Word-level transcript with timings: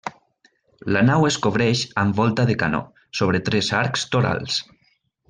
La 0.95 1.03
nau 1.09 1.27
es 1.27 1.35
cobreix 1.45 1.83
amb 2.03 2.17
volta 2.21 2.45
de 2.51 2.55
canó, 2.63 2.79
sobre 3.21 3.43
tres 3.51 3.71
arcs 3.85 4.07
torals. 4.17 4.57